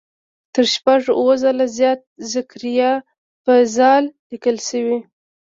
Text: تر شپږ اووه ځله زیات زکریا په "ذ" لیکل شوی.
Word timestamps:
تر 0.53 0.65
شپږ 0.73 1.01
اووه 1.17 1.35
ځله 1.43 1.65
زیات 1.77 1.99
زکریا 2.31 2.91
په 3.43 3.53
"ذ" 3.75 3.77
لیکل 4.31 4.57
شوی. 4.67 4.99